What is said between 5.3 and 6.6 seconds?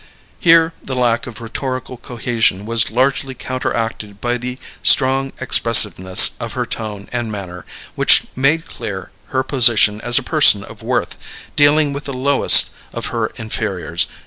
expressiveness of